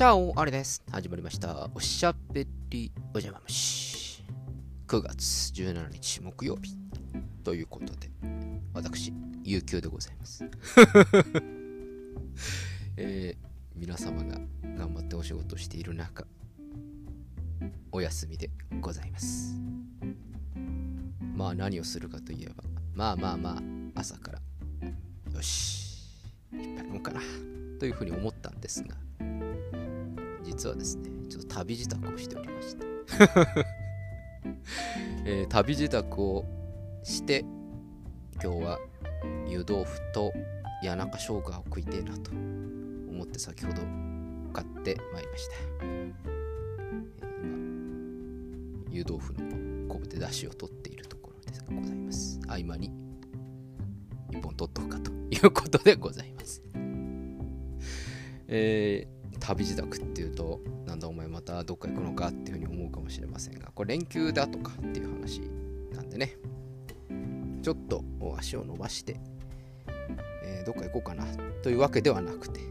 [0.00, 0.82] チャオあれです。
[0.90, 1.68] 始まりました。
[1.74, 4.24] おしゃべりおじゃま虫。
[4.88, 6.74] 9月17日木曜日。
[7.44, 8.08] ということで、
[8.72, 9.12] 私、
[9.44, 10.42] 有給でございます。
[12.96, 13.38] えー
[13.78, 16.26] 皆様が頑張ってお仕事している中、
[17.92, 18.48] お休みで
[18.80, 19.54] ございます。
[21.36, 22.64] まあ何をするかといえば、
[22.94, 23.62] まあまあまあ、
[24.00, 24.40] 朝から、
[25.30, 26.08] よし、
[26.54, 27.20] いっぱい飲むかな、
[27.78, 28.96] というふうに思ったんですが、
[30.60, 32.84] 実はですね、ちょっと旅支度をしておりまして、
[35.24, 36.44] えー旅支度を
[37.02, 37.46] して、
[38.42, 38.78] 今日は
[39.48, 40.30] 湯豆腐と
[40.82, 43.80] 谷中生姜を食いてえなと思って先ほど
[44.52, 45.54] 買ってまいりました。
[45.86, 46.12] えー
[48.84, 52.38] 今、湯豆腐の昆布で出汁を取っているところでございます。
[52.46, 52.92] 合間に
[54.30, 56.62] 一本取っとくかということでございます。
[58.46, 65.40] えー旅支度っていうとなんだお前またどっか行くのかっていうふうに思うかもしれませんがこれ連休だとかっていう話
[65.94, 66.36] なんでね。
[67.62, 68.02] ちょっと
[68.38, 69.20] 足を伸ばして、
[70.42, 71.26] えーどっか行こうかな
[71.62, 72.60] というわけではなくて、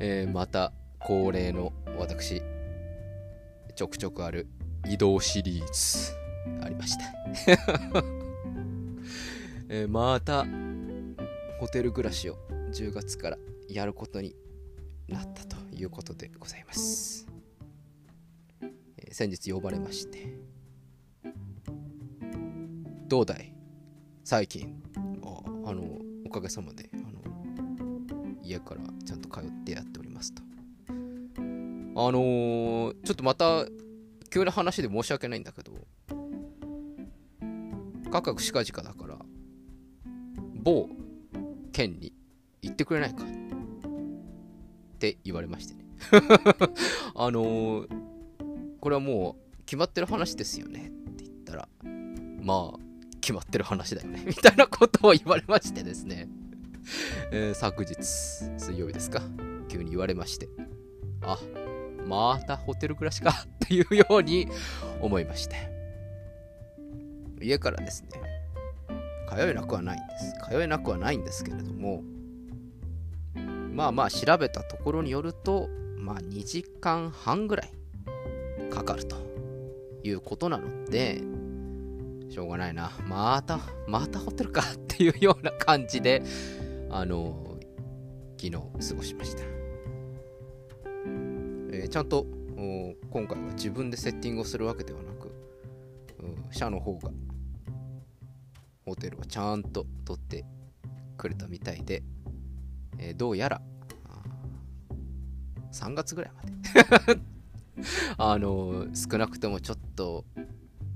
[0.00, 2.42] えーまた恒例の私
[3.74, 4.46] ちょくちょくある
[4.86, 6.12] 移動シリーズ
[6.62, 7.04] ありました、
[9.70, 10.44] えーまた
[11.58, 12.36] ホテル暮らしを
[12.72, 14.34] 10月からやることに
[15.08, 17.26] なったということでございます。
[18.96, 20.34] えー先日呼ばれまして、
[23.08, 23.54] どうだい？
[24.24, 24.82] 最近
[25.22, 25.82] ああの、
[26.26, 27.22] おかげさまで、あの、
[28.42, 30.42] 家からちゃんと通ってやっておりますと。
[30.92, 30.92] あ
[32.12, 33.64] のーちょっとまた、
[34.30, 35.72] 急な話で申し訳ないんだけど、
[38.10, 39.18] 価格しかじかだから、
[40.54, 40.88] 某
[41.72, 42.12] 県に
[42.60, 43.26] 行ってくれないかっ
[44.98, 45.84] って言われましてね。
[47.14, 48.08] あのー
[48.80, 50.92] これはもう決まってる話ですよね。
[51.10, 51.68] って言ったら
[52.40, 52.78] まあ
[53.20, 54.22] 決まってる話だよね。
[54.26, 56.28] みたいなことを言われましてですね、
[57.32, 59.22] え昨日水曜日ですか。
[59.68, 60.48] 急に言われまして。
[61.22, 61.38] あ
[62.06, 63.30] またホテル暮らしか。
[63.64, 64.48] っていうように
[65.00, 65.56] 思いまして。
[67.40, 68.08] 家からですね。
[69.28, 70.32] 通えなくはないんです。
[70.50, 72.02] 通えなくはないんですけれども
[73.78, 77.70] まあまあ調べたところによるとまあ2時間半ぐらい
[78.70, 79.14] かかると
[80.02, 81.22] いうことなので
[82.28, 82.90] しょうがないな。
[83.06, 86.24] またまたホテルかっていうような感じで
[86.90, 87.56] あの
[88.36, 88.60] 昨日過
[88.96, 89.42] ごしました、
[91.70, 92.26] えーちゃんと
[93.10, 95.30] 今回は自分でセッティングをするわけではなく
[96.50, 97.10] 社の方が
[98.84, 100.44] ホテルはちゃんと取って
[101.16, 102.02] くれたみたいで、
[102.98, 103.60] えーどうやら
[105.72, 107.20] 3月ぐらいまで。
[108.18, 110.24] あのー少なくともちょっと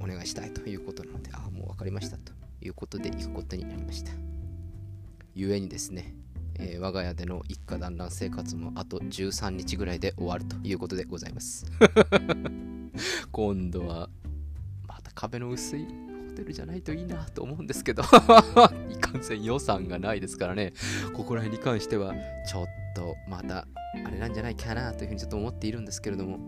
[0.00, 4.12] お願いしたいということなのであーもう分かりましたということで行くことになりました。
[5.34, 6.14] ゆえにですね、
[6.56, 11.66] えー我が家での一家団らん生活もあと13日ぐらいで終わるということでございます。
[13.30, 14.08] 今度は
[14.86, 15.86] また壁の薄い
[16.40, 18.02] ホテルじゃないといいなと思うんですけど。
[18.88, 20.72] いかんせん予算がないですからね。
[21.12, 22.14] ここら辺に関しては
[22.46, 23.66] ちょっとまた
[24.06, 26.38] あれなんじゃないかなというふうにちょっと思っているんですけれども。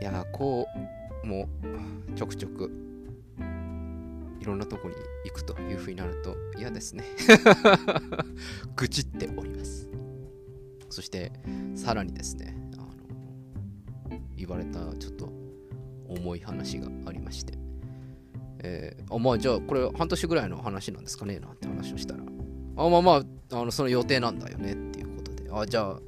[0.00, 0.64] いやこ
[1.24, 1.48] うも
[2.12, 2.70] うちょくちょく
[4.40, 7.04] いろんなとこに行くというふうになると嫌ですね。
[8.76, 9.88] 愚痴っております。
[10.88, 11.32] そして
[11.74, 12.76] さらにですねあ
[14.10, 15.37] の言われたちょっと
[16.08, 17.54] 重い話がありまして、
[18.60, 22.20] えーあまあじゃあこれ半年ぐらいの話なんですかねなんて話をしたら。
[22.76, 23.22] あまあまあ
[23.60, 25.50] あのその予定なんだよねっていうことで。
[25.52, 26.00] あじゃあ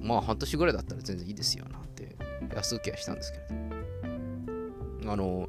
[0.00, 2.16] まあ半年ぐらいだったら全然いいですよなんて
[2.54, 3.44] 安請けはしたんですけれ
[5.04, 5.12] ど。
[5.12, 5.48] あの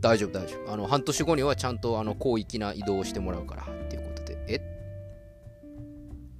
[0.00, 0.72] 大丈夫大丈夫。
[0.72, 4.38] あの半年後にはちゃんとあの広域な移動をしてもらうからっていうことで。
[4.48, 4.60] え？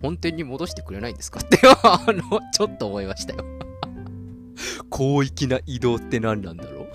[0.01, 1.41] 本店に戻してくれないんですか？
[1.41, 3.45] って あのちょっと思いましたよ。
[5.01, 6.89] 広域な移動って何なんだろう？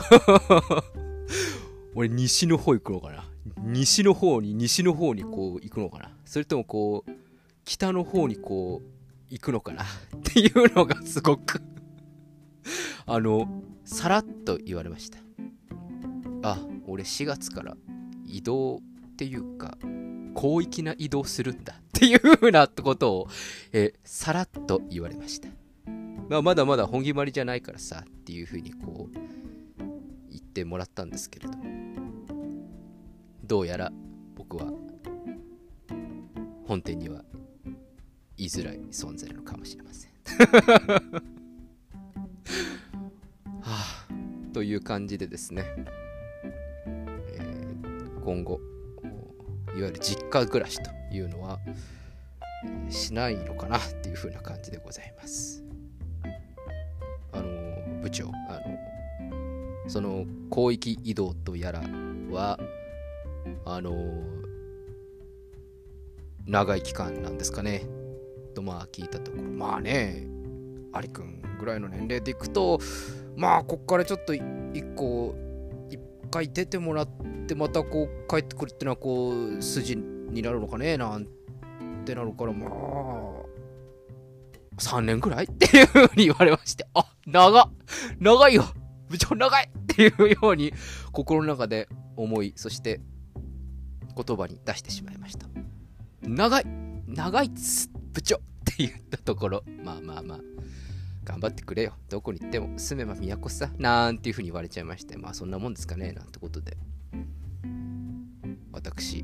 [1.97, 3.25] 俺西の方行くのかな？
[3.63, 6.11] 西の方に西の方にこう行くのかな？
[6.23, 7.11] それともこう
[7.63, 8.87] 北の方にこう
[9.31, 9.85] 行くのかな？
[10.17, 11.63] っていうのがすごく
[13.07, 15.17] あのさらっと言われました。
[16.43, 17.75] あ俺4月から
[18.27, 19.79] 移動っていうか
[20.39, 23.27] 広域な移動するんだっていうふうなことを、
[23.73, 25.64] えさらっと言われました。
[26.29, 29.17] まあ、まだまだ本決まりじゃないからさっていうふうにこう
[30.29, 31.53] 言ってもらったんですけれど
[33.43, 33.91] どうやら
[34.35, 34.71] 僕は
[36.67, 37.23] 本店には
[38.37, 40.11] 言いづらい存在なのかもしれません。
[43.61, 44.07] はあ、
[44.53, 45.63] という感じでですね、
[46.85, 48.59] えー、今後、
[49.67, 51.59] いわゆる実家暮らしというのは、
[52.89, 55.64] しないのかなっていう風な感じでございます。
[58.05, 61.81] 部長、あのその広域移動とやら
[62.29, 62.59] は、
[63.65, 63.95] あの
[66.45, 67.83] 長い期間なんですかね。
[68.53, 69.43] とまあ聞いたところ。
[69.43, 70.27] まあね
[70.93, 72.79] アリ君ぐらいの年齢でいくと
[73.35, 74.43] まあこっからちょっと一
[74.95, 75.35] 個
[75.89, 75.99] 一
[76.29, 77.09] 回出てもらっ
[77.47, 81.27] てまたこう帰ってくるってのはこう筋になるのかねなん
[82.05, 83.44] てなるからまあ
[84.77, 87.69] 3年ぐらいっていうふうに言われましてあ長
[88.19, 88.65] 長いよ。
[89.09, 89.69] 部長長い。
[89.69, 90.73] っていうように
[91.11, 91.87] 心の中で
[92.17, 92.99] 思いそして
[94.15, 95.47] 言葉に出してしまいました。
[96.21, 96.65] 長い。
[97.07, 97.89] 長いっす。
[98.13, 99.63] 部長って言ったところ。
[99.83, 100.39] まあまあまあ。
[101.23, 101.93] 頑張ってくれよ。
[102.09, 102.77] どこに行っても。
[102.77, 103.71] 住めば都さ。
[103.77, 105.17] なんていうふうに言われちゃいまして。
[105.17, 106.11] まあそんなもんですかね。
[106.11, 106.77] なんてことで。
[108.71, 109.23] 私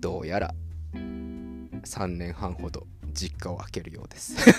[0.00, 0.54] どうやら
[0.92, 4.36] 3年半ほど実家を開けるようです。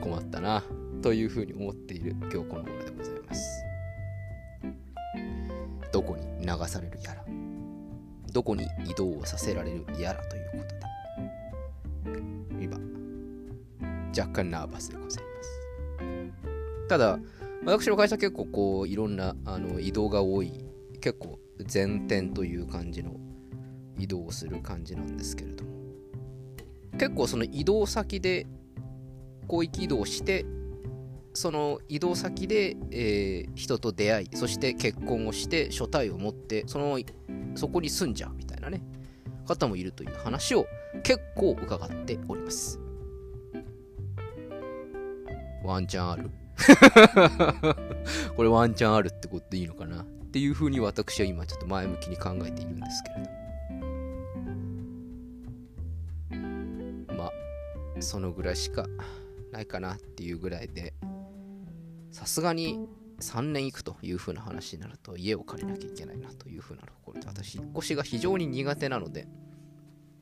[0.00, 0.64] 困ったな
[1.02, 3.64] というふうに思っている今日この頃でございます。
[5.92, 7.24] どこに流されるやら
[8.32, 10.58] どこに移動をさせられるやらというこ
[12.04, 12.10] と
[12.58, 12.78] で今
[14.16, 15.60] 若干ナーバスでございます。
[16.88, 17.18] ただ
[17.64, 20.52] 私の会社結構こういろんなあの移動が多い
[21.00, 21.38] 結構
[21.72, 23.12] 前転という感じの
[24.02, 25.70] 移動する感じなんですけれども。
[26.98, 28.46] 結構その移動先で
[29.48, 30.44] 広域移動して
[31.34, 36.98] その移動先で、えー、人と出会いそして結婚をして所帯を持ってその
[37.54, 38.82] そこに住んじゃうみたいなね
[39.46, 40.66] 方もいるという話を
[41.02, 42.78] 結構伺っております。
[45.64, 46.30] ワンチャンある？
[48.36, 50.02] これワンチャンあるってことでいいのかな？
[50.02, 53.41] っていうふうに私は今ちょっと前向きに考えているんですけれど
[58.02, 58.86] そのぐらいしか
[59.52, 60.94] ないかなっていうぐらいで
[62.10, 62.86] さすがに
[63.20, 69.28] 3年行くという風な話になると家を借りなきゃいけないなという風なところで私引っ越しが非常に苦手なので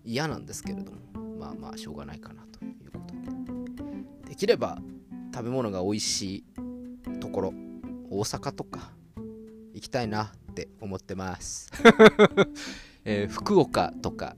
[0.04, 0.98] 嫌なんですけれども
[1.38, 3.20] まあまあしょうがないかなということで。
[4.28, 4.78] できれば
[5.34, 6.44] 食べ物が美味しい
[7.20, 7.54] ところ
[8.10, 8.92] 大阪とか
[9.72, 11.70] 行きたいなって思ってます、
[13.04, 14.36] えー、福岡とか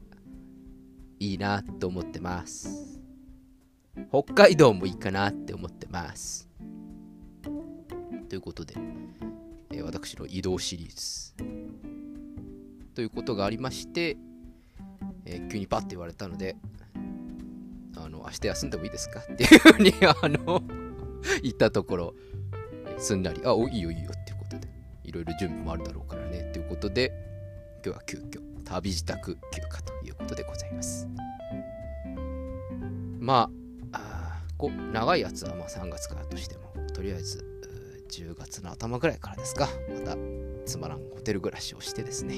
[1.19, 2.92] いいなと思ってます
[4.11, 6.49] 北海道もいいかなって思ってます。
[8.29, 8.75] ということで、
[9.71, 11.35] えー、私の移動シリーズ。
[12.95, 14.17] ということがありまして、
[15.25, 16.57] えー、急にパッて言われたので、
[17.97, 19.21] あの、明日休んでもいいですか？
[19.21, 19.93] っていうふうに、
[20.23, 20.63] あの
[21.43, 22.15] 言ったところ、
[22.99, 24.11] すんなり、あ、おいいよいいよ。
[24.11, 24.69] っていうことで、
[25.05, 27.13] いろいろ準備もあるだろうからね、ということで、
[27.85, 31.07] 今日は急遽、旅支度休暇ということでございます。
[33.21, 33.62] ま、あ
[34.63, 37.45] こ長いやつはま3月からとしても、とりあえず
[38.09, 40.17] 10月の頭ぐらいからですか、また
[40.65, 42.37] つまらんホテル暮らしをしてですね、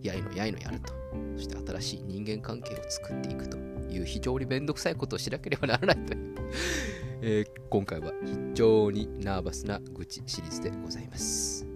[0.00, 0.94] やいのやいのやると、
[1.36, 6.34] そして新しい人間関係を作っていくという非常にめんどくさいことをしなければならないという。
[7.20, 11.66] えー、今回は非常にナーバスな愚痴シリーズでございます。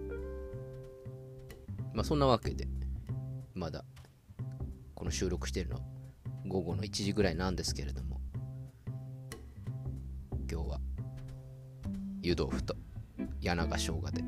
[1.93, 2.67] まあそんなわけで、
[3.53, 3.85] まだ
[4.95, 5.79] この収録しているの
[6.47, 8.12] 午後の1時ぐらいなんですけれども、
[12.23, 12.75] 湯豆腐と
[13.41, 14.23] 柳が生姜で。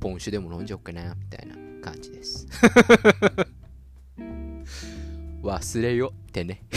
[0.00, 2.46] ポン酒でも飲んじゃおっかなみたいな感じです。
[5.42, 6.62] 忘れよってね。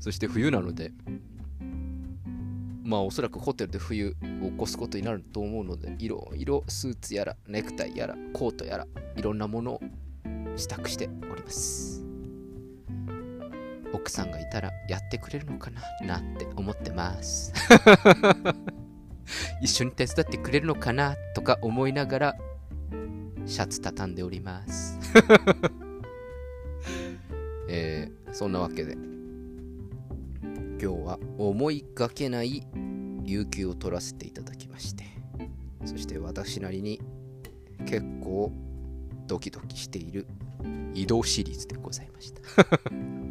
[0.00, 0.92] そして冬なので
[2.82, 9.80] まあおそらくホテルで冬を起こすことになると思うのでいろいろスーツやらネクタイやらコートやらいろんなものを
[10.56, 12.09] 支度しております。
[13.92, 17.52] 奥さんがいたらやってくれるのかななって思ってます。
[19.62, 22.36] 一緒に手伝ってくれるのかなとか思いながら
[23.46, 24.98] シャツ畳んでおります。
[27.68, 32.66] えー、そんなわけで今日は思いがけない
[33.24, 35.04] 有給を取らせていただきまして
[35.84, 37.00] そして私なりに
[37.86, 38.52] 結構
[39.26, 40.26] ドキドキしている
[40.94, 42.40] 移動シリーズでございました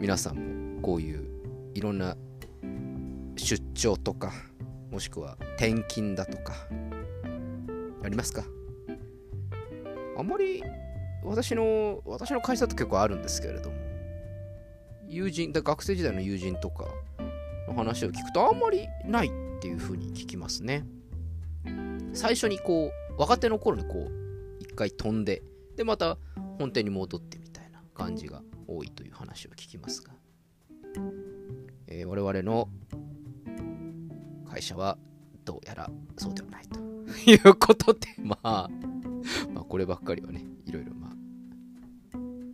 [0.00, 1.24] 皆さんもこういう
[1.74, 2.16] いろんな
[3.36, 4.32] 出張とか
[4.90, 6.54] もしくは転勤だとか
[8.02, 8.44] ありますか？
[10.16, 10.62] あんまり
[11.24, 13.76] 私の、私の会社って結構あるんですけれども、
[15.08, 16.84] 友人、学生時代の友人とか
[17.66, 20.84] の話を聞くとあんまりないっていう風に聞きますね。
[22.14, 24.12] 最初にこう、若手の頃にこう、
[24.60, 25.42] 一回飛んで、
[25.76, 26.18] で、また
[26.58, 30.12] 本店に戻ってみたいな感じが多いという話を聞きますが、
[31.86, 32.68] えー、我々の
[34.48, 34.98] 会社は
[35.44, 36.78] どうやらそうではないと
[37.30, 38.68] いうことで、 まあ、
[39.52, 41.12] まあ、こればっかりはね、いろいろまあ、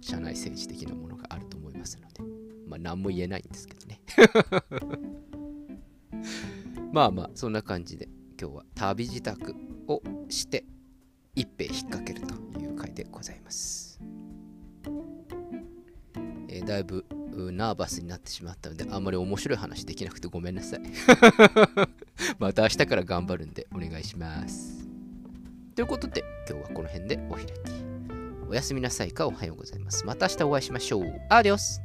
[0.00, 2.22] 社内政治的なものがあると思いますので、
[2.68, 4.00] まあ、何も言えないんですけどね。
[6.92, 8.08] まあまあ、そんな感じで、
[8.40, 9.32] 今日は旅支度
[9.88, 10.64] をして、
[11.34, 13.83] 一杯引っ掛けるという回でございます。
[16.54, 17.04] えー、だいぶ
[17.52, 20.80] ナーバスになってしまったので、あんまり面白い話できなくてごめんなさい。
[22.38, 24.86] また明日から頑張るんでお願いします。
[25.74, 27.50] ということで、今日はこの辺でお開き。
[28.48, 30.06] おやすみなさいかおはようございます。
[30.06, 31.20] また明日お会いしましょう。
[31.28, 31.82] アディオス